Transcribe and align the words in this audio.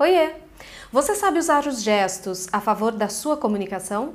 Oiê! 0.00 0.32
Você 0.90 1.14
sabe 1.14 1.38
usar 1.38 1.66
os 1.66 1.82
gestos 1.82 2.48
a 2.50 2.58
favor 2.58 2.90
da 2.90 3.10
sua 3.10 3.36
comunicação? 3.36 4.14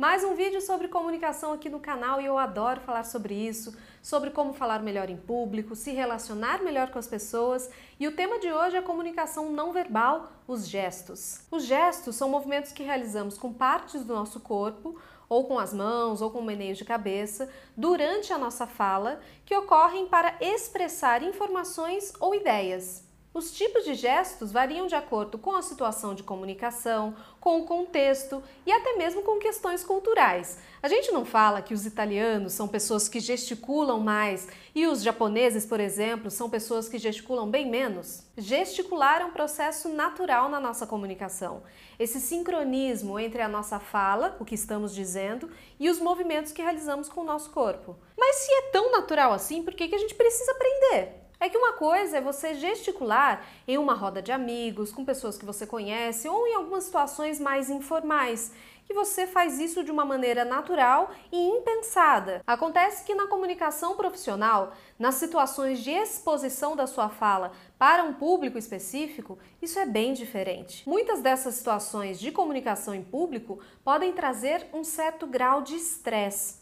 Mais 0.00 0.24
um 0.24 0.34
vídeo 0.34 0.62
sobre 0.62 0.88
comunicação 0.88 1.52
aqui 1.52 1.68
no 1.68 1.78
canal 1.78 2.22
e 2.22 2.24
eu 2.24 2.38
adoro 2.38 2.80
falar 2.80 3.04
sobre 3.04 3.34
isso, 3.34 3.76
sobre 4.02 4.30
como 4.30 4.54
falar 4.54 4.82
melhor 4.82 5.10
em 5.10 5.16
público, 5.18 5.76
se 5.76 5.90
relacionar 5.90 6.62
melhor 6.62 6.90
com 6.90 6.98
as 6.98 7.06
pessoas 7.06 7.68
e 7.98 8.08
o 8.08 8.16
tema 8.16 8.38
de 8.38 8.50
hoje 8.50 8.78
é 8.78 8.80
comunicação 8.80 9.52
não 9.52 9.74
verbal, 9.74 10.32
os 10.48 10.66
gestos. 10.66 11.42
Os 11.50 11.66
gestos 11.66 12.16
são 12.16 12.30
movimentos 12.30 12.72
que 12.72 12.82
realizamos 12.82 13.36
com 13.36 13.52
partes 13.52 14.02
do 14.02 14.14
nosso 14.14 14.40
corpo 14.40 14.98
ou 15.28 15.44
com 15.44 15.58
as 15.58 15.74
mãos 15.74 16.22
ou 16.22 16.30
com 16.30 16.40
meneios 16.40 16.78
de 16.78 16.84
cabeça 16.86 17.50
durante 17.76 18.32
a 18.32 18.38
nossa 18.38 18.66
fala 18.66 19.20
que 19.44 19.54
ocorrem 19.54 20.06
para 20.06 20.34
expressar 20.40 21.22
informações 21.22 22.14
ou 22.18 22.34
ideias. 22.34 23.09
Os 23.32 23.52
tipos 23.52 23.84
de 23.84 23.94
gestos 23.94 24.50
variam 24.50 24.88
de 24.88 24.96
acordo 24.96 25.38
com 25.38 25.54
a 25.54 25.62
situação 25.62 26.16
de 26.16 26.22
comunicação, 26.24 27.14
com 27.38 27.60
o 27.60 27.64
contexto 27.64 28.42
e 28.66 28.72
até 28.72 28.96
mesmo 28.96 29.22
com 29.22 29.38
questões 29.38 29.84
culturais. 29.84 30.58
A 30.82 30.88
gente 30.88 31.12
não 31.12 31.24
fala 31.24 31.62
que 31.62 31.72
os 31.72 31.86
italianos 31.86 32.54
são 32.54 32.66
pessoas 32.66 33.08
que 33.08 33.20
gesticulam 33.20 34.00
mais 34.00 34.48
e 34.74 34.84
os 34.84 35.00
japoneses, 35.00 35.64
por 35.64 35.78
exemplo, 35.78 36.28
são 36.28 36.50
pessoas 36.50 36.88
que 36.88 36.98
gesticulam 36.98 37.48
bem 37.48 37.70
menos? 37.70 38.24
Gesticular 38.36 39.20
é 39.20 39.24
um 39.24 39.32
processo 39.32 39.88
natural 39.88 40.48
na 40.48 40.58
nossa 40.58 40.84
comunicação. 40.84 41.62
Esse 42.00 42.20
sincronismo 42.20 43.16
entre 43.16 43.42
a 43.42 43.48
nossa 43.48 43.78
fala, 43.78 44.36
o 44.40 44.44
que 44.44 44.56
estamos 44.56 44.92
dizendo, 44.92 45.48
e 45.78 45.88
os 45.88 46.00
movimentos 46.00 46.50
que 46.50 46.62
realizamos 46.62 47.08
com 47.08 47.20
o 47.20 47.24
nosso 47.24 47.50
corpo. 47.50 47.96
Mas 48.18 48.34
se 48.36 48.52
é 48.52 48.62
tão 48.72 48.90
natural 48.90 49.32
assim, 49.32 49.62
por 49.62 49.74
que, 49.74 49.86
que 49.86 49.94
a 49.94 49.98
gente 49.98 50.16
precisa 50.16 50.50
aprender? 50.50 51.19
É 51.42 51.48
que 51.48 51.56
uma 51.56 51.72
coisa 51.72 52.18
é 52.18 52.20
você 52.20 52.52
gesticular 52.52 53.42
em 53.66 53.78
uma 53.78 53.94
roda 53.94 54.20
de 54.20 54.30
amigos, 54.30 54.92
com 54.92 55.06
pessoas 55.06 55.38
que 55.38 55.46
você 55.46 55.66
conhece 55.66 56.28
ou 56.28 56.46
em 56.46 56.54
algumas 56.54 56.84
situações 56.84 57.40
mais 57.40 57.70
informais, 57.70 58.52
que 58.84 58.92
você 58.92 59.26
faz 59.26 59.58
isso 59.58 59.82
de 59.82 59.90
uma 59.90 60.04
maneira 60.04 60.44
natural 60.44 61.10
e 61.32 61.38
impensada. 61.38 62.42
Acontece 62.46 63.04
que 63.04 63.14
na 63.14 63.26
comunicação 63.26 63.96
profissional, 63.96 64.74
nas 64.98 65.14
situações 65.14 65.78
de 65.78 65.90
exposição 65.90 66.76
da 66.76 66.86
sua 66.86 67.08
fala 67.08 67.52
para 67.78 68.04
um 68.04 68.12
público 68.12 68.58
específico, 68.58 69.38
isso 69.62 69.78
é 69.78 69.86
bem 69.86 70.12
diferente. 70.12 70.86
Muitas 70.86 71.22
dessas 71.22 71.54
situações 71.54 72.20
de 72.20 72.30
comunicação 72.30 72.94
em 72.94 73.02
público 73.02 73.60
podem 73.82 74.12
trazer 74.12 74.66
um 74.74 74.84
certo 74.84 75.26
grau 75.26 75.62
de 75.62 75.74
estresse. 75.76 76.59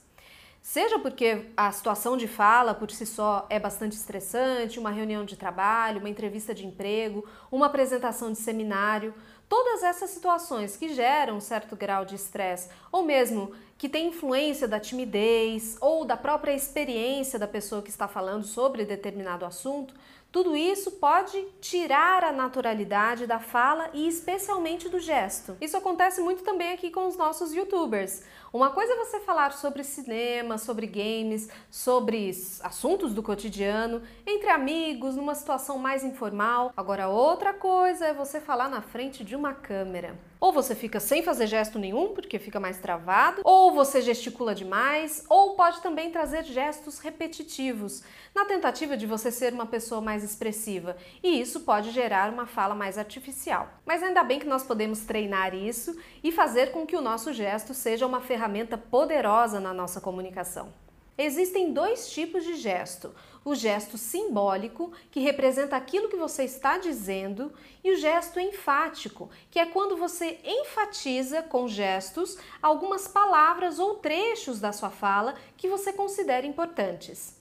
Seja 0.69 0.99
porque 0.99 1.47
a 1.57 1.73
situação 1.73 2.15
de 2.15 2.29
fala 2.29 2.75
por 2.75 2.91
si 2.91 3.07
só 3.07 3.47
é 3.49 3.59
bastante 3.59 3.97
estressante, 3.97 4.79
uma 4.79 4.91
reunião 4.91 5.25
de 5.25 5.35
trabalho, 5.35 5.99
uma 5.99 6.11
entrevista 6.11 6.55
de 6.55 6.67
emprego, 6.67 7.27
uma 7.51 7.65
apresentação 7.65 8.31
de 8.31 8.39
seminário, 8.39 9.15
todas 9.49 9.83
essas 9.83 10.11
situações 10.11 10.77
que 10.77 10.93
geram 10.93 11.39
um 11.39 11.41
certo 11.41 11.75
grau 11.75 12.05
de 12.05 12.17
estresse, 12.17 12.69
ou 12.93 13.03
mesmo 13.03 13.51
que 13.79 13.89
tem 13.89 14.09
influência 14.09 14.69
da 14.69 14.79
timidez 14.79 15.79
ou 15.81 16.05
da 16.05 16.19
própria 16.19 16.53
experiência 16.53 17.39
da 17.39 17.49
pessoa 17.49 17.81
que 17.81 17.89
está 17.89 18.07
falando 18.07 18.45
sobre 18.45 18.85
determinado 18.85 19.47
assunto, 19.47 19.95
tudo 20.31 20.55
isso 20.55 20.91
pode 20.93 21.43
tirar 21.59 22.23
a 22.23 22.33
naturalidade 22.33 23.27
da 23.27 23.39
fala 23.39 23.89
e 23.95 24.07
especialmente 24.07 24.87
do 24.87 25.01
gesto. 25.01 25.57
Isso 25.59 25.75
acontece 25.75 26.21
muito 26.21 26.43
também 26.43 26.75
aqui 26.75 26.91
com 26.91 27.07
os 27.07 27.17
nossos 27.17 27.55
youtubers. 27.55 28.23
Uma 28.51 28.71
coisa 28.71 28.95
é 28.95 28.97
você 28.97 29.21
falar 29.21 29.53
sobre 29.53 29.85
cinema, 29.85 30.57
sobre 30.57 30.87
games, 30.87 31.51
sobre 31.71 32.31
assuntos 32.63 33.13
do 33.13 33.23
cotidiano, 33.23 34.01
entre 34.27 34.49
amigos, 34.49 35.17
numa 35.17 35.35
situação 35.35 35.77
mais 35.77 36.03
informal. 36.03 36.73
Agora, 36.75 37.09
outra 37.09 37.53
coisa 37.53 38.07
é 38.07 38.15
você 38.15 38.41
falar 38.41 38.71
na 38.71 38.81
frente 38.81 39.23
de 39.23 39.37
uma 39.37 39.53
câmera. 39.53 40.19
Ou 40.41 40.53
você 40.53 40.75
fica 40.75 41.01
sem 41.01 41.23
fazer 41.23 41.49
gesto 41.49 41.79
nenhum, 41.81 42.15
porque 42.15 42.39
fica 42.39 42.61
mais 42.61 42.79
travado, 42.79 43.43
ou 43.45 43.73
você 43.73 44.01
gesticula 44.01 44.55
demais, 44.55 45.25
ou 45.29 45.57
pode 45.57 45.83
também 45.83 46.11
trazer 46.13 46.45
gestos 46.45 47.01
repetitivos, 47.01 48.05
na 48.33 48.45
tentativa 48.45 48.97
de 48.97 49.05
você 49.05 49.33
ser 49.33 49.53
uma 49.53 49.67
pessoa 49.67 50.01
mais 50.01 50.23
expressiva, 50.23 50.97
e 51.25 51.41
isso 51.41 51.61
pode 51.61 51.91
gerar 51.91 52.33
uma 52.33 52.47
fala 52.47 52.73
mais 52.73 52.97
artificial. 52.97 53.69
Mas 53.85 54.01
ainda 54.01 54.23
bem 54.23 54.39
que 54.39 54.47
nós 54.47 54.63
podemos 54.63 55.01
treinar 55.01 55.57
isso 55.57 55.99
e 56.23 56.31
fazer 56.31 56.71
com 56.71 56.87
que 56.87 56.97
o 56.97 57.01
nosso 57.01 57.33
gesto 57.33 57.75
seja 57.75 58.07
uma 58.07 58.21
ferramenta 58.21 58.38
poderosa 58.79 59.59
na 59.59 59.75
nossa 59.75 60.01
comunicação. 60.01 60.73
Existem 61.17 61.73
dois 61.73 62.11
tipos 62.11 62.45
de 62.45 62.55
gesto: 62.55 63.13
o 63.45 63.53
gesto 63.55 63.99
simbólico, 63.99 64.93
que 65.11 65.19
representa 65.19 65.77
aquilo 65.77 66.09
que 66.09 66.17
você 66.17 66.45
está 66.45 66.79
dizendo, 66.79 67.53
e 67.83 67.91
o 67.91 67.97
gesto 67.97 68.39
enfático, 68.39 69.29
que 69.51 69.59
é 69.59 69.67
quando 69.67 69.97
você 69.97 70.39
enfatiza 70.45 71.43
com 71.43 71.67
gestos 71.67 72.39
algumas 72.63 73.09
palavras 73.09 73.81
ou 73.81 73.97
trechos 73.97 74.61
da 74.61 74.73
sua 74.73 74.91
fala 74.91 75.35
que 75.57 75.69
você 75.69 75.93
considera 75.93 76.47
importantes. 76.47 77.37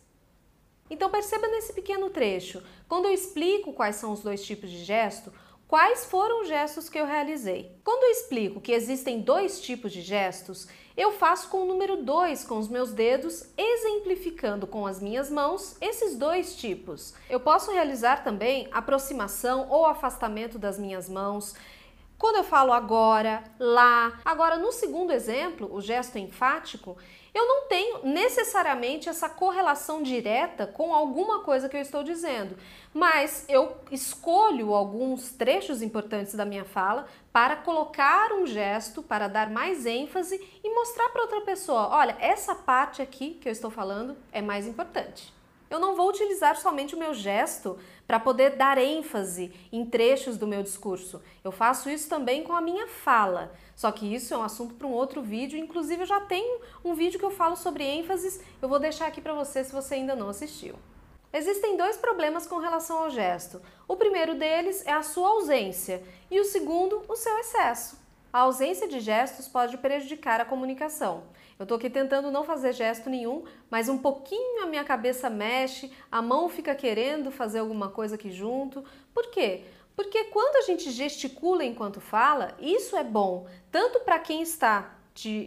Então 0.90 1.10
perceba 1.10 1.48
nesse 1.48 1.74
pequeno 1.74 2.10
trecho, 2.10 2.64
quando 2.88 3.06
eu 3.06 3.14
explico 3.14 3.74
quais 3.74 3.98
são 3.98 4.12
os 4.12 4.22
dois 4.22 4.44
tipos 4.44 4.72
de 4.72 4.84
gesto, 4.84 5.32
Quais 5.68 6.06
foram 6.06 6.44
os 6.44 6.48
gestos 6.48 6.88
que 6.88 6.98
eu 6.98 7.06
realizei? 7.06 7.78
Quando 7.84 8.04
eu 8.04 8.12
explico 8.12 8.62
que 8.62 8.72
existem 8.72 9.20
dois 9.20 9.60
tipos 9.60 9.92
de 9.92 10.02
gestos, 10.02 10.66
eu 10.96 11.12
faço 11.12 11.50
com 11.50 11.64
o 11.64 11.66
número 11.66 12.02
2 12.04 12.46
com 12.46 12.58
os 12.58 12.70
meus 12.70 12.94
dedos, 12.94 13.46
exemplificando 13.58 14.66
com 14.66 14.88
as 14.88 15.02
minhas 15.02 15.30
mãos 15.30 15.76
esses 15.82 16.16
dois 16.16 16.56
tipos. 16.56 17.14
Eu 17.30 17.42
posso 17.42 17.70
realizar 17.70 18.24
também 18.24 18.70
aproximação 18.72 19.68
ou 19.70 19.86
afastamento 19.86 20.58
das 20.58 20.80
minhas 20.80 21.10
mãos, 21.10 21.54
quando 22.18 22.38
eu 22.38 22.44
falo 22.46 22.72
agora, 22.72 23.44
lá, 23.60 24.20
agora 24.24 24.58
no 24.58 24.72
segundo 24.72 25.12
exemplo, 25.12 25.72
o 25.72 25.82
gesto 25.82 26.18
enfático, 26.18 26.98
eu 27.38 27.46
não 27.46 27.68
tenho 27.68 28.04
necessariamente 28.04 29.08
essa 29.08 29.30
correlação 29.30 30.02
direta 30.02 30.66
com 30.66 30.94
alguma 30.94 31.42
coisa 31.42 31.70
que 31.70 31.78
eu 31.78 31.82
estou 31.82 32.04
dizendo, 32.04 32.58
mas 32.92 33.46
eu 33.48 33.78
escolho 33.92 34.74
alguns 34.74 35.32
trechos 35.32 35.84
importantes 35.84 36.34
da 36.34 36.46
minha 36.46 36.66
fala 36.66 37.08
para 37.32 37.56
colocar 37.56 38.34
um 38.34 38.48
gesto, 38.48 39.04
para 39.04 39.28
dar 39.28 39.52
mais 39.52 39.86
ênfase 39.86 40.42
e 40.64 40.74
mostrar 40.74 41.10
para 41.10 41.22
outra 41.22 41.42
pessoa: 41.42 41.90
olha, 41.90 42.18
essa 42.20 42.56
parte 42.56 43.02
aqui 43.04 43.36
que 43.36 43.48
eu 43.48 43.52
estou 43.52 43.70
falando 43.70 44.18
é 44.32 44.42
mais 44.42 44.66
importante. 44.66 45.37
Eu 45.70 45.80
não 45.80 45.96
vou 45.96 46.10
utilizar 46.10 46.56
somente 46.58 46.96
o 46.96 47.00
meu 47.00 47.14
gesto 47.14 47.78
para 48.06 48.20
poder 48.20 48.56
dar 48.56 48.78
ênfase 48.78 49.54
em 49.72 49.86
trechos 49.86 50.38
do 50.38 50.48
meu 50.48 50.64
discurso. 50.64 51.22
Eu 51.44 51.52
faço 51.52 51.90
isso 51.90 52.08
também 52.08 52.44
com 52.44 52.54
a 52.54 52.62
minha 52.62 52.88
fala. 52.88 53.52
Só 53.76 53.92
que 53.92 54.14
isso 54.14 54.34
é 54.34 54.38
um 54.38 54.44
assunto 54.44 54.76
para 54.76 54.88
um 54.88 54.94
outro 54.94 55.22
vídeo. 55.22 55.60
Inclusive, 55.60 56.04
eu 56.04 56.08
já 56.08 56.22
tenho 56.22 56.62
um 56.84 56.94
vídeo 56.94 57.20
que 57.20 57.26
eu 57.26 57.32
falo 57.32 57.56
sobre 57.56 57.84
ênfases. 57.84 58.40
Eu 58.62 58.70
vou 58.70 58.80
deixar 58.80 59.08
aqui 59.08 59.20
para 59.20 59.34
você 59.34 59.64
se 59.64 59.74
você 59.74 59.96
ainda 59.96 60.16
não 60.16 60.30
assistiu. 60.30 60.76
Existem 61.34 61.76
dois 61.76 61.98
problemas 61.98 62.48
com 62.48 62.58
relação 62.58 63.04
ao 63.04 63.10
gesto. 63.10 63.62
O 63.88 63.98
primeiro 63.98 64.36
deles 64.36 64.86
é 64.86 64.94
a 64.94 65.04
sua 65.04 65.30
ausência 65.30 66.02
e 66.32 66.40
o 66.40 66.46
segundo, 66.46 67.04
o 67.08 67.16
seu 67.16 67.38
excesso. 67.40 68.07
A 68.32 68.40
ausência 68.40 68.88
de 68.88 69.00
gestos 69.00 69.48
pode 69.48 69.78
prejudicar 69.78 70.42
a 70.42 70.46
comunicação. 70.46 71.24
Eu 71.58 71.64
estou 71.64 71.78
aqui 71.78 71.90
tentando 71.90 72.30
não 72.30 72.44
fazer 72.44 72.74
gesto 72.74 73.10
nenhum, 73.10 73.44
mas 73.70 73.90
um 73.90 73.98
pouquinho 73.98 74.64
a 74.64 74.68
minha 74.68 74.84
cabeça 74.84 75.30
mexe, 75.30 75.92
a 76.12 76.22
mão 76.22 76.50
fica 76.50 76.76
querendo 76.76 77.32
fazer 77.32 77.60
alguma 77.60 77.90
coisa 77.90 78.16
aqui 78.16 78.30
junto. 78.32 78.84
Por 79.14 79.32
quê? 79.32 79.64
Porque 79.96 80.26
quando 80.26 80.58
a 80.58 80.62
gente 80.62 80.92
gesticula 80.92 81.66
enquanto 81.66 82.00
fala, 82.00 82.56
isso 82.60 82.96
é 82.96 83.04
bom 83.04 83.48
tanto 83.72 84.00
para 84.02 84.20
quem 84.20 84.42
está 84.44 84.97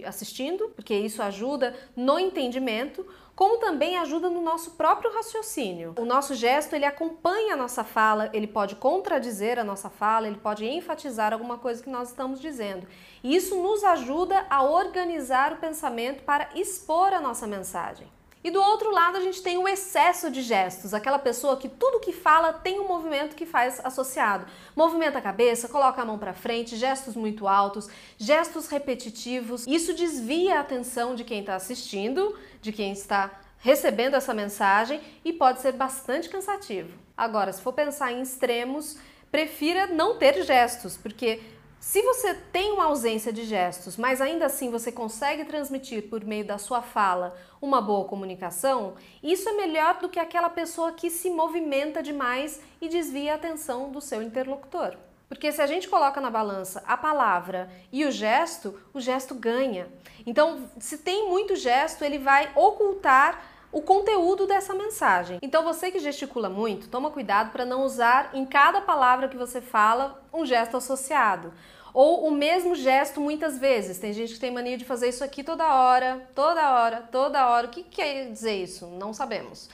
assistindo, 0.05 0.69
porque 0.71 0.95
isso 0.95 1.23
ajuda 1.23 1.75
no 1.97 2.19
entendimento, 2.19 3.07
como 3.35 3.59
também 3.59 3.97
ajuda 3.97 4.29
no 4.29 4.43
nosso 4.43 4.73
próprio 4.73 5.11
raciocínio. 5.15 5.95
O 5.99 6.05
nosso 6.05 6.35
gesto, 6.35 6.75
ele 6.75 6.85
acompanha 6.85 7.55
a 7.55 7.57
nossa 7.57 7.83
fala, 7.83 8.29
ele 8.35 8.47
pode 8.47 8.77
contradizer 8.77 9.59
a 9.59 9.65
nossa 9.65 9.89
fala, 9.89 10.27
ele 10.27 10.37
pode 10.37 10.67
enfatizar 10.67 11.33
alguma 11.33 11.57
coisa 11.57 11.83
que 11.83 11.89
nós 11.89 12.11
estamos 12.11 12.41
dizendo. 12.41 12.87
E 13.23 13.35
isso 13.35 13.57
nos 13.57 13.83
ajuda 13.83 14.45
a 14.51 14.63
organizar 14.63 15.55
o 15.55 15.57
pensamento 15.57 16.23
para 16.23 16.51
expor 16.55 17.15
a 17.15 17.21
nossa 17.21 17.47
mensagem. 17.47 18.07
E 18.43 18.51
do 18.51 18.61
outro 18.61 18.91
lado, 18.91 19.19
a 19.19 19.21
gente 19.21 19.43
tem 19.43 19.59
o 19.59 19.69
excesso 19.69 20.31
de 20.31 20.41
gestos, 20.41 20.95
aquela 20.95 21.19
pessoa 21.19 21.59
que 21.59 21.69
tudo 21.69 22.01
que 22.01 22.11
fala 22.13 22.55
tem 22.55 22.81
um 22.81 22.89
movimento 22.89 23.37
que 23.37 23.45
faz 23.45 23.81
associado. 23.85 24.47
Movimenta 24.75 25.19
a 25.19 25.23
cabeça, 25.23 25.69
coloca 25.69 26.01
a 26.01 26.05
mão 26.07 26.19
para 26.19 26.33
frente, 26.33 26.75
gestos 26.75 27.15
muito 27.15 27.47
altos, 27.47 27.89
gestos 28.17 28.67
repetitivos. 28.69 29.67
Isso 29.67 29.93
desvia 29.93 30.57
a 30.57 30.61
atenção 30.61 31.15
de 31.15 31.23
quem 31.23 31.41
está 31.41 31.55
assistindo, 31.55 32.35
de 32.63 32.73
quem 32.73 32.93
está 32.93 33.31
recebendo 33.59 34.15
essa 34.15 34.33
mensagem 34.33 35.03
e 35.23 35.35
pode 35.35 35.61
ser 35.61 35.73
bastante 35.73 36.31
cansativo. 36.31 36.99
Agora, 37.15 37.53
se 37.53 37.61
for 37.61 37.75
pensar 37.75 38.11
em 38.11 38.23
extremos, 38.23 38.97
prefira 39.31 39.87
não 39.87 40.17
ter 40.17 40.43
gestos, 40.45 40.97
porque 40.97 41.43
se 41.81 42.03
você 42.03 42.35
tem 42.35 42.73
uma 42.73 42.85
ausência 42.85 43.33
de 43.33 43.45
gestos, 43.45 43.97
mas 43.97 44.21
ainda 44.21 44.45
assim 44.45 44.71
você 44.71 44.93
consegue 44.93 45.47
transmitir 45.47 46.11
por 46.11 46.23
meio 46.23 46.45
da 46.45 46.59
sua 46.59 46.83
fala 46.83 47.35
uma 47.61 47.81
boa 47.81 48.07
comunicação, 48.07 48.95
isso 49.23 49.49
é 49.49 49.53
melhor 49.53 49.99
do 49.99 50.11
que 50.11 50.21
aquela 50.21 50.51
pessoa 50.51 50.93
que 50.93 51.09
se 51.09 51.31
movimenta 51.31 52.03
demais 52.03 52.61
e 52.83 52.89
desvia 52.89 53.33
a 53.33 53.37
atenção 53.37 53.91
do 53.91 53.99
seu 53.99 54.23
interlocutor. 54.23 54.95
Porque 55.27 55.51
se 55.51 55.63
a 55.63 55.67
gente 55.67 55.89
coloca 55.89 56.21
na 56.21 56.29
balança 56.29 56.83
a 56.87 56.99
palavra 56.99 57.71
e 57.91 58.05
o 58.05 58.11
gesto, 58.11 58.79
o 58.93 59.01
gesto 59.01 59.35
ganha. 59.35 59.89
Então, 60.27 60.69
se 60.79 60.99
tem 60.99 61.31
muito 61.31 61.57
gesto, 61.57 62.05
ele 62.05 62.19
vai 62.19 62.51
ocultar 62.55 63.43
o 63.73 63.81
conteúdo 63.81 64.47
dessa 64.47 64.75
mensagem. 64.75 65.39
Então, 65.43 65.63
você 65.63 65.91
que 65.91 65.99
gesticula 65.99 66.49
muito, 66.49 66.89
toma 66.89 67.11
cuidado 67.11 67.53
para 67.53 67.65
não 67.65 67.85
usar 67.85 68.31
em 68.35 68.45
cada 68.45 68.81
palavra 68.81 69.29
que 69.29 69.37
você 69.37 69.61
fala 69.61 70.23
um 70.33 70.45
gesto 70.45 70.77
associado. 70.77 71.53
Ou 71.93 72.27
o 72.27 72.31
mesmo 72.31 72.75
gesto 72.75 73.21
muitas 73.21 73.59
vezes. 73.59 73.99
Tem 73.99 74.13
gente 74.13 74.35
que 74.35 74.41
tem 74.41 74.51
mania 74.51 74.77
de 74.77 74.85
fazer 74.85 75.09
isso 75.09 75.25
aqui 75.25 75.43
toda 75.43 75.75
hora, 75.75 76.29
toda 76.35 76.73
hora, 76.73 77.09
toda 77.11 77.49
hora. 77.49 77.67
O 77.67 77.71
que 77.71 77.83
quer 77.83 78.31
dizer 78.31 78.63
isso? 78.63 78.87
Não 78.87 79.13
sabemos 79.13 79.69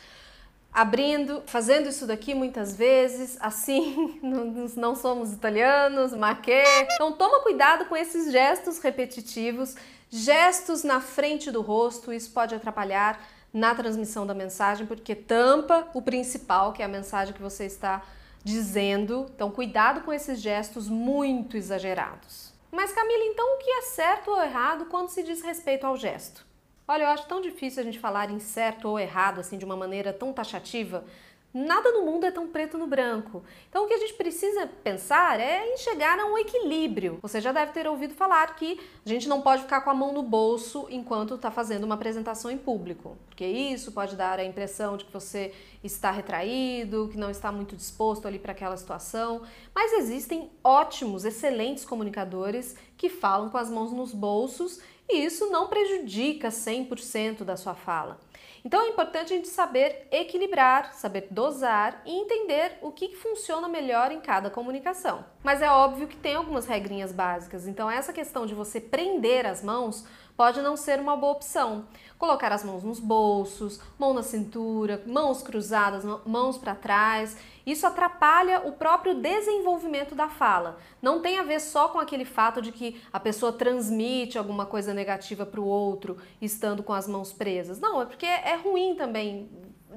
abrindo, 0.76 1.42
fazendo 1.46 1.88
isso 1.88 2.06
daqui 2.06 2.34
muitas 2.34 2.76
vezes, 2.76 3.38
assim, 3.40 4.20
não 4.76 4.94
somos 4.94 5.32
italianos, 5.32 6.12
maquê. 6.12 6.62
Então 6.92 7.12
toma 7.12 7.40
cuidado 7.40 7.86
com 7.86 7.96
esses 7.96 8.30
gestos 8.30 8.78
repetitivos, 8.78 9.74
gestos 10.10 10.84
na 10.84 11.00
frente 11.00 11.50
do 11.50 11.62
rosto, 11.62 12.12
isso 12.12 12.30
pode 12.30 12.54
atrapalhar 12.54 13.18
na 13.52 13.74
transmissão 13.74 14.26
da 14.26 14.34
mensagem, 14.34 14.86
porque 14.86 15.14
tampa 15.14 15.88
o 15.94 16.02
principal, 16.02 16.72
que 16.72 16.82
é 16.82 16.84
a 16.84 16.88
mensagem 16.88 17.34
que 17.34 17.42
você 17.42 17.64
está 17.64 18.02
dizendo. 18.44 19.26
Então, 19.34 19.50
cuidado 19.50 20.02
com 20.02 20.12
esses 20.12 20.40
gestos 20.40 20.88
muito 20.88 21.56
exagerados. 21.56 22.52
Mas, 22.70 22.92
Camila, 22.92 23.24
então 23.24 23.54
o 23.54 23.58
que 23.58 23.70
é 23.70 23.82
certo 23.82 24.30
ou 24.30 24.42
errado 24.42 24.86
quando 24.86 25.08
se 25.08 25.22
diz 25.22 25.42
respeito 25.42 25.86
ao 25.86 25.96
gesto? 25.96 26.46
Olha, 26.86 27.04
eu 27.04 27.08
acho 27.08 27.26
tão 27.26 27.40
difícil 27.40 27.80
a 27.80 27.84
gente 27.84 27.98
falar 27.98 28.30
em 28.30 28.38
certo 28.38 28.88
ou 28.88 28.98
errado, 28.98 29.40
assim, 29.40 29.58
de 29.58 29.64
uma 29.64 29.76
maneira 29.76 30.12
tão 30.12 30.32
taxativa. 30.32 31.04
Nada 31.58 31.90
no 31.90 32.04
mundo 32.04 32.26
é 32.26 32.30
tão 32.30 32.46
preto 32.46 32.76
no 32.76 32.86
branco. 32.86 33.42
Então 33.70 33.84
o 33.86 33.88
que 33.88 33.94
a 33.94 33.98
gente 33.98 34.12
precisa 34.12 34.66
pensar 34.84 35.40
é 35.40 35.66
em 35.72 35.78
chegar 35.78 36.20
a 36.20 36.26
um 36.26 36.36
equilíbrio. 36.36 37.18
Você 37.22 37.40
já 37.40 37.50
deve 37.50 37.72
ter 37.72 37.88
ouvido 37.88 38.12
falar 38.12 38.54
que 38.56 38.78
a 39.06 39.08
gente 39.08 39.26
não 39.26 39.40
pode 39.40 39.62
ficar 39.62 39.80
com 39.80 39.88
a 39.88 39.94
mão 39.94 40.12
no 40.12 40.22
bolso 40.22 40.86
enquanto 40.90 41.36
está 41.36 41.50
fazendo 41.50 41.84
uma 41.84 41.94
apresentação 41.94 42.50
em 42.50 42.58
público, 42.58 43.16
porque 43.26 43.46
isso 43.46 43.90
pode 43.92 44.16
dar 44.16 44.38
a 44.38 44.44
impressão 44.44 44.98
de 44.98 45.06
que 45.06 45.12
você 45.12 45.54
está 45.82 46.10
retraído, 46.10 47.08
que 47.10 47.16
não 47.16 47.30
está 47.30 47.50
muito 47.50 47.74
disposto 47.74 48.28
ali 48.28 48.38
para 48.38 48.52
aquela 48.52 48.76
situação. 48.76 49.40
Mas 49.74 49.94
existem 49.94 50.50
ótimos, 50.62 51.24
excelentes 51.24 51.86
comunicadores 51.86 52.76
que 52.98 53.08
falam 53.08 53.48
com 53.48 53.56
as 53.56 53.70
mãos 53.70 53.92
nos 53.92 54.12
bolsos 54.12 54.78
e 55.08 55.24
isso 55.24 55.46
não 55.50 55.68
prejudica 55.68 56.48
100% 56.48 57.44
da 57.44 57.56
sua 57.56 57.74
fala. 57.74 58.18
Então 58.64 58.82
é 58.82 58.88
importante 58.88 59.32
a 59.32 59.36
gente 59.36 59.48
saber 59.48 60.08
equilibrar, 60.10 60.92
saber 60.94 61.28
dosar 61.30 62.02
e 62.04 62.12
entender 62.12 62.78
o 62.82 62.90
que 62.90 63.14
funciona 63.16 63.68
melhor 63.68 64.10
em 64.10 64.20
cada 64.20 64.50
comunicação. 64.50 65.24
Mas 65.42 65.62
é 65.62 65.70
óbvio 65.70 66.08
que 66.08 66.16
tem 66.16 66.34
algumas 66.34 66.66
regrinhas 66.66 67.12
básicas, 67.12 67.66
então 67.66 67.90
essa 67.90 68.12
questão 68.12 68.46
de 68.46 68.54
você 68.54 68.80
prender 68.80 69.46
as 69.46 69.62
mãos 69.62 70.04
pode 70.36 70.60
não 70.60 70.76
ser 70.76 71.00
uma 71.00 71.16
boa 71.16 71.32
opção. 71.32 71.86
Colocar 72.18 72.52
as 72.52 72.62
mãos 72.62 72.82
nos 72.82 73.00
bolsos, 73.00 73.80
mão 73.98 74.12
na 74.12 74.22
cintura, 74.22 75.02
mãos 75.06 75.42
cruzadas, 75.42 76.04
mãos 76.24 76.58
para 76.58 76.74
trás, 76.74 77.36
isso 77.66 77.86
atrapalha 77.86 78.60
o 78.60 78.72
próprio 78.72 79.14
desenvolvimento 79.14 80.14
da 80.14 80.28
fala. 80.28 80.78
Não 81.02 81.20
tem 81.20 81.38
a 81.38 81.42
ver 81.42 81.60
só 81.60 81.88
com 81.88 81.98
aquele 81.98 82.24
fato 82.24 82.62
de 82.62 82.70
que 82.70 83.02
a 83.12 83.18
pessoa 83.18 83.52
transmite 83.52 84.38
alguma 84.38 84.64
coisa 84.64 84.94
negativa 84.94 85.44
para 85.44 85.60
o 85.60 85.66
outro 85.66 86.16
estando 86.40 86.82
com 86.82 86.92
as 86.92 87.08
mãos 87.08 87.32
presas. 87.32 87.80
Não, 87.80 88.00
é 88.00 88.06
porque 88.26 88.48
é 88.48 88.56
ruim 88.56 88.94
também 88.96 89.48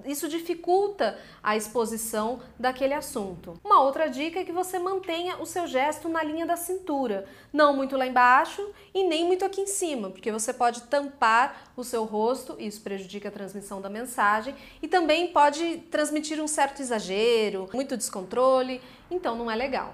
isso 0.05 0.29
dificulta 0.29 1.19
a 1.43 1.57
exposição 1.57 2.39
daquele 2.57 2.93
assunto. 2.93 3.59
Uma 3.61 3.81
outra 3.81 4.07
dica 4.07 4.39
é 4.39 4.45
que 4.45 4.51
você 4.51 4.79
mantenha 4.79 5.35
o 5.41 5.45
seu 5.45 5.67
gesto 5.67 6.07
na 6.07 6.23
linha 6.23 6.45
da 6.45 6.55
cintura, 6.55 7.25
não 7.51 7.75
muito 7.75 7.97
lá 7.97 8.07
embaixo 8.07 8.65
e 8.93 9.03
nem 9.03 9.25
muito 9.25 9.43
aqui 9.43 9.59
em 9.59 9.67
cima, 9.67 10.09
porque 10.09 10.31
você 10.31 10.53
pode 10.53 10.83
tampar 10.83 11.69
o 11.75 11.83
seu 11.83 12.05
rosto, 12.05 12.55
isso 12.59 12.81
prejudica 12.81 13.27
a 13.27 13.31
transmissão 13.31 13.81
da 13.81 13.89
mensagem 13.89 14.55
e 14.81 14.87
também 14.87 15.33
pode 15.33 15.79
transmitir 15.91 16.41
um 16.41 16.47
certo 16.47 16.81
exagero, 16.81 17.67
muito 17.73 17.97
descontrole, 17.97 18.81
então 19.11 19.35
não 19.35 19.51
é 19.51 19.55
legal. 19.55 19.93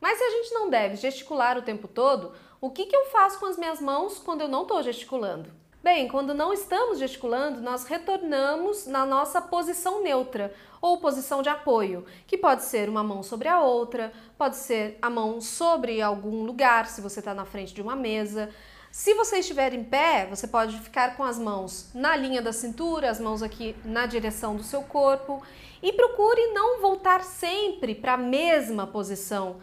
Mas 0.00 0.18
se 0.18 0.24
a 0.24 0.30
gente 0.30 0.54
não 0.54 0.70
deve 0.70 0.94
gesticular 0.94 1.58
o 1.58 1.62
tempo 1.62 1.88
todo, 1.88 2.32
o 2.60 2.70
que, 2.70 2.86
que 2.86 2.94
eu 2.94 3.06
faço 3.06 3.40
com 3.40 3.46
as 3.46 3.58
minhas 3.58 3.80
mãos 3.80 4.18
quando 4.20 4.42
eu 4.42 4.48
não 4.48 4.62
estou 4.62 4.80
gesticulando? 4.84 5.65
Bem, 5.86 6.08
quando 6.08 6.34
não 6.34 6.52
estamos 6.52 6.98
gesticulando, 6.98 7.60
nós 7.60 7.84
retornamos 7.84 8.88
na 8.88 9.06
nossa 9.06 9.40
posição 9.40 10.02
neutra 10.02 10.52
ou 10.82 10.98
posição 10.98 11.42
de 11.42 11.48
apoio, 11.48 12.04
que 12.26 12.36
pode 12.36 12.64
ser 12.64 12.88
uma 12.88 13.04
mão 13.04 13.22
sobre 13.22 13.46
a 13.46 13.60
outra, 13.60 14.12
pode 14.36 14.56
ser 14.56 14.98
a 15.00 15.08
mão 15.08 15.40
sobre 15.40 16.02
algum 16.02 16.42
lugar, 16.42 16.86
se 16.86 17.00
você 17.00 17.20
está 17.20 17.32
na 17.32 17.44
frente 17.44 17.72
de 17.72 17.80
uma 17.80 17.94
mesa. 17.94 18.50
Se 18.90 19.14
você 19.14 19.38
estiver 19.38 19.72
em 19.74 19.84
pé, 19.84 20.26
você 20.28 20.48
pode 20.48 20.76
ficar 20.80 21.16
com 21.16 21.22
as 21.22 21.38
mãos 21.38 21.88
na 21.94 22.16
linha 22.16 22.42
da 22.42 22.52
cintura, 22.52 23.08
as 23.08 23.20
mãos 23.20 23.40
aqui 23.40 23.76
na 23.84 24.06
direção 24.06 24.56
do 24.56 24.64
seu 24.64 24.82
corpo 24.82 25.40
e 25.80 25.92
procure 25.92 26.48
não 26.48 26.80
voltar 26.80 27.22
sempre 27.22 27.94
para 27.94 28.14
a 28.14 28.18
mesma 28.18 28.88
posição 28.88 29.58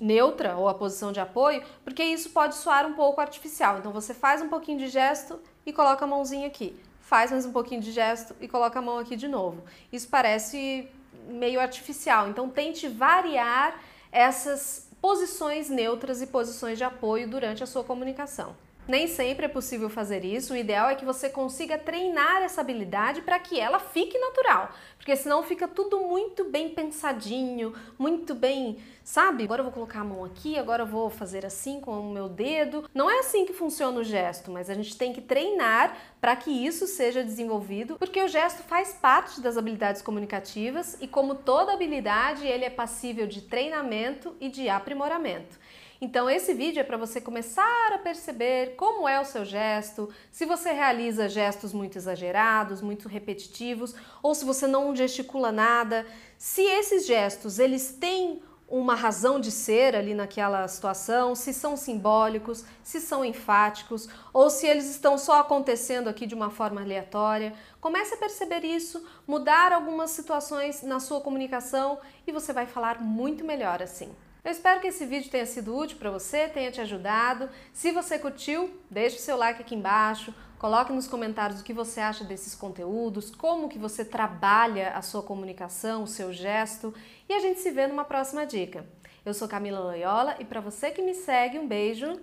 neutra 0.00 0.56
ou 0.56 0.68
a 0.68 0.74
posição 0.74 1.12
de 1.12 1.20
apoio, 1.20 1.62
porque 1.84 2.02
isso 2.02 2.30
pode 2.30 2.54
soar 2.54 2.86
um 2.86 2.94
pouco 2.94 3.20
artificial. 3.20 3.78
Então 3.78 3.92
você 3.92 4.12
faz 4.12 4.42
um 4.42 4.48
pouquinho 4.48 4.78
de 4.78 4.88
gesto 4.88 5.40
e 5.64 5.72
coloca 5.72 6.04
a 6.04 6.08
mãozinha 6.08 6.46
aqui. 6.46 6.76
Faz 7.00 7.30
mais 7.30 7.44
um 7.44 7.52
pouquinho 7.52 7.80
de 7.80 7.92
gesto 7.92 8.34
e 8.40 8.48
coloca 8.48 8.78
a 8.78 8.82
mão 8.82 8.98
aqui 8.98 9.16
de 9.16 9.28
novo. 9.28 9.62
Isso 9.92 10.08
parece 10.08 10.88
meio 11.28 11.60
artificial. 11.60 12.28
Então 12.28 12.48
tente 12.48 12.88
variar 12.88 13.78
essas 14.10 14.88
posições 15.00 15.68
neutras 15.68 16.22
e 16.22 16.26
posições 16.26 16.78
de 16.78 16.84
apoio 16.84 17.28
durante 17.28 17.62
a 17.62 17.66
sua 17.66 17.82
comunicação. 17.82 18.54
Nem 18.92 19.06
sempre 19.06 19.46
é 19.46 19.48
possível 19.48 19.88
fazer 19.88 20.22
isso, 20.22 20.52
o 20.52 20.56
ideal 20.56 20.90
é 20.90 20.94
que 20.94 21.02
você 21.02 21.30
consiga 21.30 21.78
treinar 21.78 22.42
essa 22.42 22.60
habilidade 22.60 23.22
para 23.22 23.38
que 23.38 23.58
ela 23.58 23.78
fique 23.78 24.18
natural, 24.18 24.70
porque 24.98 25.16
senão 25.16 25.42
fica 25.42 25.66
tudo 25.66 26.00
muito 26.00 26.44
bem 26.44 26.68
pensadinho, 26.68 27.72
muito 27.98 28.34
bem, 28.34 28.76
sabe? 29.02 29.44
Agora 29.44 29.60
eu 29.60 29.64
vou 29.64 29.72
colocar 29.72 30.00
a 30.00 30.04
mão 30.04 30.26
aqui, 30.26 30.58
agora 30.58 30.82
eu 30.82 30.86
vou 30.86 31.08
fazer 31.08 31.46
assim 31.46 31.80
com 31.80 31.98
o 32.00 32.12
meu 32.12 32.28
dedo. 32.28 32.86
Não 32.92 33.10
é 33.10 33.20
assim 33.20 33.46
que 33.46 33.54
funciona 33.54 33.98
o 33.98 34.04
gesto, 34.04 34.50
mas 34.50 34.68
a 34.68 34.74
gente 34.74 34.94
tem 34.94 35.10
que 35.10 35.22
treinar 35.22 35.96
para 36.20 36.36
que 36.36 36.50
isso 36.50 36.86
seja 36.86 37.24
desenvolvido, 37.24 37.96
porque 37.96 38.22
o 38.22 38.28
gesto 38.28 38.62
faz 38.62 38.92
parte 38.92 39.40
das 39.40 39.56
habilidades 39.56 40.02
comunicativas 40.02 40.98
e 41.00 41.08
como 41.08 41.34
toda 41.34 41.72
habilidade, 41.72 42.46
ele 42.46 42.66
é 42.66 42.70
passível 42.70 43.26
de 43.26 43.40
treinamento 43.40 44.36
e 44.38 44.50
de 44.50 44.68
aprimoramento. 44.68 45.61
Então 46.04 46.28
esse 46.28 46.52
vídeo 46.52 46.80
é 46.80 46.82
para 46.82 46.96
você 46.96 47.20
começar 47.20 47.92
a 47.92 47.98
perceber 47.98 48.74
como 48.74 49.08
é 49.08 49.20
o 49.20 49.24
seu 49.24 49.44
gesto, 49.44 50.08
se 50.32 50.44
você 50.44 50.72
realiza 50.72 51.28
gestos 51.28 51.72
muito 51.72 51.96
exagerados, 51.96 52.82
muito 52.82 53.08
repetitivos, 53.08 53.94
ou 54.20 54.34
se 54.34 54.44
você 54.44 54.66
não 54.66 54.96
gesticula 54.96 55.52
nada, 55.52 56.04
se 56.36 56.60
esses 56.60 57.06
gestos 57.06 57.60
eles 57.60 57.92
têm 57.92 58.42
uma 58.68 58.96
razão 58.96 59.38
de 59.38 59.52
ser 59.52 59.94
ali 59.94 60.12
naquela 60.12 60.66
situação, 60.66 61.36
se 61.36 61.54
são 61.54 61.76
simbólicos, 61.76 62.64
se 62.82 63.00
são 63.00 63.24
enfáticos 63.24 64.08
ou 64.32 64.50
se 64.50 64.66
eles 64.66 64.90
estão 64.90 65.16
só 65.16 65.38
acontecendo 65.38 66.08
aqui 66.08 66.26
de 66.26 66.34
uma 66.34 66.50
forma 66.50 66.80
aleatória. 66.80 67.54
Comece 67.80 68.14
a 68.14 68.16
perceber 68.16 68.64
isso, 68.64 69.06
mudar 69.24 69.72
algumas 69.72 70.10
situações 70.10 70.82
na 70.82 70.98
sua 70.98 71.20
comunicação 71.20 72.00
e 72.26 72.32
você 72.32 72.52
vai 72.52 72.66
falar 72.66 73.00
muito 73.00 73.44
melhor 73.44 73.80
assim. 73.80 74.12
Eu 74.44 74.50
espero 74.50 74.80
que 74.80 74.88
esse 74.88 75.06
vídeo 75.06 75.30
tenha 75.30 75.46
sido 75.46 75.76
útil 75.76 75.98
para 75.98 76.10
você, 76.10 76.48
tenha 76.48 76.70
te 76.70 76.80
ajudado. 76.80 77.48
Se 77.72 77.92
você 77.92 78.18
curtiu, 78.18 78.80
deixe 78.90 79.16
o 79.16 79.20
seu 79.20 79.36
like 79.36 79.62
aqui 79.62 79.74
embaixo, 79.74 80.34
coloque 80.58 80.92
nos 80.92 81.06
comentários 81.06 81.60
o 81.60 81.64
que 81.64 81.72
você 81.72 82.00
acha 82.00 82.24
desses 82.24 82.54
conteúdos, 82.54 83.30
como 83.30 83.68
que 83.68 83.78
você 83.78 84.04
trabalha 84.04 84.90
a 84.94 85.02
sua 85.02 85.22
comunicação, 85.22 86.02
o 86.02 86.08
seu 86.08 86.32
gesto 86.32 86.92
e 87.28 87.32
a 87.32 87.38
gente 87.38 87.60
se 87.60 87.70
vê 87.70 87.86
numa 87.86 88.04
próxima 88.04 88.44
dica. 88.44 88.84
Eu 89.24 89.32
sou 89.32 89.46
Camila 89.46 89.78
Loyola 89.78 90.34
e 90.40 90.44
para 90.44 90.60
você 90.60 90.90
que 90.90 91.02
me 91.02 91.14
segue, 91.14 91.58
um 91.58 91.68
beijo 91.68 92.20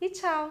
e 0.00 0.08
tchau! 0.08 0.50